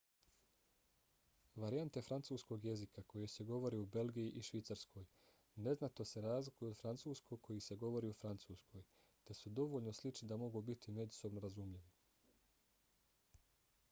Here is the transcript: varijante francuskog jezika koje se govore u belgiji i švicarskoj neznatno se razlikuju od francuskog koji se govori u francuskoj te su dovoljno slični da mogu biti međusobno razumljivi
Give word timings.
varijante 1.63 2.01
francuskog 2.07 2.63
jezika 2.67 3.03
koje 3.13 3.27
se 3.33 3.45
govore 3.49 3.81
u 3.81 3.85
belgiji 3.97 4.31
i 4.31 4.41
švicarskoj 4.47 5.05
neznatno 5.69 6.07
se 6.13 6.25
razlikuju 6.27 6.71
od 6.71 6.79
francuskog 6.81 7.41
koji 7.49 7.65
se 7.67 7.79
govori 7.85 8.11
u 8.15 8.17
francuskoj 8.23 8.83
te 9.29 9.39
su 9.43 9.55
dovoljno 9.63 9.97
slični 10.01 10.33
da 10.35 10.41
mogu 10.47 10.67
biti 10.73 10.97
međusobno 11.01 11.47
razumljivi 11.49 13.39